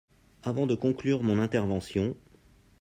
Avant 0.41 0.65
de 0.65 0.73
conclure 0.73 1.21
mon 1.21 1.37
intervention 1.37 2.17